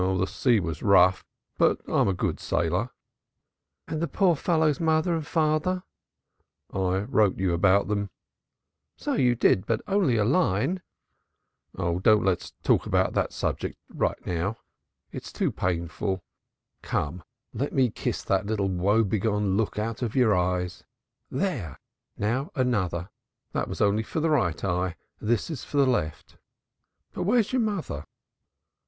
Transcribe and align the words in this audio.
"The 0.01 0.25
sea 0.25 0.59
was 0.59 0.81
rough, 0.81 1.23
but 1.59 1.79
I'm 1.87 2.07
a 2.07 2.13
good 2.15 2.39
sailor." 2.39 2.89
"And 3.87 4.01
the 4.01 4.07
poor 4.07 4.35
fellow's 4.35 4.79
father 4.79 5.13
and 5.17 5.29
mother?" 5.35 5.83
"I 6.73 7.01
wrote 7.01 7.37
you 7.37 7.53
about 7.53 7.87
them." 7.87 8.09
"So 8.97 9.13
you 9.13 9.35
did; 9.35 9.67
but 9.67 9.79
only 9.85 10.15
just 10.15 10.25
a 10.25 10.29
line." 10.29 10.81
"Oh, 11.77 11.99
don't 11.99 12.23
let 12.25 12.41
us 12.41 12.51
talk 12.63 12.87
about 12.87 13.13
the 13.13 13.27
subject 13.29 13.77
just 13.95 13.99
now, 14.25 14.53
dear, 14.53 14.55
it's 15.11 15.31
too 15.31 15.51
painful. 15.51 16.23
Come, 16.81 17.21
let 17.53 17.71
me 17.71 17.91
kiss 17.91 18.23
that 18.23 18.47
little 18.47 18.69
woe 18.69 19.03
begone 19.03 19.55
look 19.55 19.77
out 19.77 20.01
of 20.01 20.15
your 20.15 20.33
eyes. 20.35 20.83
There! 21.29 21.77
Now, 22.17 22.49
another 22.55 23.11
that 23.51 23.67
was 23.69 23.81
only 23.81 24.01
for 24.01 24.19
the 24.19 24.31
right 24.31 24.63
eye, 24.63 24.95
this 25.19 25.51
is 25.51 25.63
for 25.63 25.77
the 25.77 25.85
left. 25.85 26.39
But 27.13 27.21
where's 27.21 27.53
your 27.53 27.61
mother?" 27.61 28.07